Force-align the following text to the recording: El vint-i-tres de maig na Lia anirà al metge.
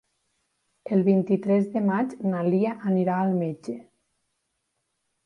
El 0.95 1.03
vint-i-tres 1.09 1.67
de 1.75 1.83
maig 1.89 2.15
na 2.31 2.39
Lia 2.47 2.71
anirà 2.93 3.19
al 3.27 3.37
metge. 3.43 3.77